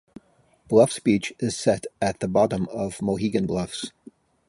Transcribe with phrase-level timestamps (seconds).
[0.67, 3.91] Bluffs Beach is set at the bottom of Mohegan Bluffs.